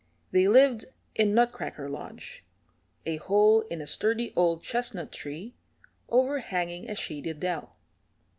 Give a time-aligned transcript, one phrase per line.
[0.31, 2.43] They lived in Nutcracker Lodge,
[3.05, 5.53] a hole in a sturdy old chestnut tree
[6.09, 7.75] overhanging a shady dell.